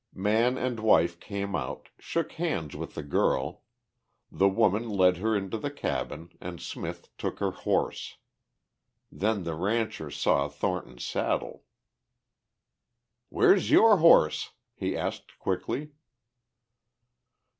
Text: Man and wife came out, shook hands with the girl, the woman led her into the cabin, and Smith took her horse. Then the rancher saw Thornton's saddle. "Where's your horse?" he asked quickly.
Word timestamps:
Man 0.17 0.57
and 0.57 0.79
wife 0.79 1.19
came 1.19 1.55
out, 1.55 1.89
shook 1.99 2.31
hands 2.31 2.75
with 2.75 2.95
the 2.95 3.03
girl, 3.03 3.61
the 4.31 4.49
woman 4.49 4.89
led 4.89 5.17
her 5.17 5.35
into 5.37 5.59
the 5.59 5.69
cabin, 5.69 6.35
and 6.41 6.59
Smith 6.59 7.15
took 7.19 7.37
her 7.37 7.51
horse. 7.51 8.15
Then 9.11 9.43
the 9.43 9.53
rancher 9.53 10.09
saw 10.09 10.47
Thornton's 10.49 11.05
saddle. 11.05 11.65
"Where's 13.29 13.69
your 13.69 13.97
horse?" 13.97 14.53
he 14.73 14.97
asked 14.97 15.37
quickly. 15.37 15.91